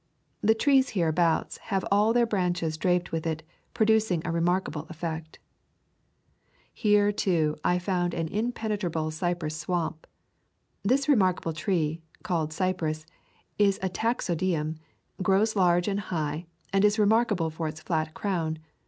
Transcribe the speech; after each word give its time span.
The 0.41 0.55
trees 0.55 0.89
hereabouts 0.97 1.59
have 1.69 1.85
all 1.91 2.11
their 2.11 2.25
branches 2.25 2.75
draped 2.75 3.11
with 3.11 3.27
it, 3.27 3.43
producing 3.75 4.23
a 4.25 4.31
re 4.31 4.41
markable 4.41 4.87
effect. 4.89 5.37
Here, 6.73 7.11
too, 7.11 7.55
I 7.63 7.77
found 7.77 8.15
an 8.15 8.27
impenetrable 8.29 9.11
cypress 9.11 9.55
swamp. 9.55 10.07
This 10.81 11.07
remarkable 11.07 11.53
tree, 11.53 12.01
called 12.23 12.51
cypress, 12.51 13.05
is 13.59 13.77
a 13.83 13.89
taxodium, 13.89 14.77
grows 15.21 15.55
large 15.55 15.87
and 15.87 15.99
high, 15.99 16.47
and 16.73 16.83
is 16.83 16.97
remarkable 16.97 17.51
for 17.51 17.67
its 17.67 17.79
flat 17.81 18.15
crown. 18.15 18.57